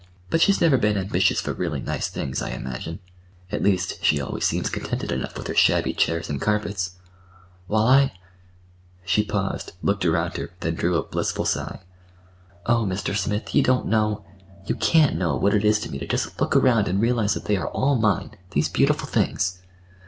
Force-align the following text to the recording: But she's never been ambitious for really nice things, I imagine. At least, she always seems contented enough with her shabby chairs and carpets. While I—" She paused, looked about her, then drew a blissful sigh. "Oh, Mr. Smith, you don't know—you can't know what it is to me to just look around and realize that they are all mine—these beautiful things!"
But 0.31 0.41
she's 0.41 0.59
never 0.59 0.79
been 0.79 0.97
ambitious 0.97 1.41
for 1.41 1.53
really 1.53 1.79
nice 1.79 2.07
things, 2.09 2.41
I 2.41 2.49
imagine. 2.53 2.97
At 3.51 3.61
least, 3.61 4.03
she 4.03 4.19
always 4.19 4.45
seems 4.45 4.67
contented 4.67 5.11
enough 5.11 5.37
with 5.37 5.45
her 5.45 5.53
shabby 5.53 5.93
chairs 5.93 6.27
and 6.27 6.41
carpets. 6.41 6.95
While 7.67 7.85
I—" 7.85 8.19
She 9.05 9.23
paused, 9.23 9.73
looked 9.83 10.03
about 10.03 10.37
her, 10.37 10.49
then 10.61 10.73
drew 10.73 10.95
a 10.95 11.03
blissful 11.07 11.45
sigh. 11.45 11.81
"Oh, 12.65 12.83
Mr. 12.83 13.15
Smith, 13.15 13.53
you 13.53 13.61
don't 13.61 13.85
know—you 13.85 14.73
can't 14.73 15.17
know 15.19 15.35
what 15.35 15.53
it 15.53 15.63
is 15.63 15.79
to 15.81 15.91
me 15.91 15.99
to 15.99 16.07
just 16.07 16.41
look 16.41 16.55
around 16.55 16.87
and 16.87 16.99
realize 16.99 17.35
that 17.35 17.45
they 17.45 17.55
are 17.57 17.69
all 17.69 17.95
mine—these 17.95 18.69
beautiful 18.69 19.05
things!" 19.05 19.59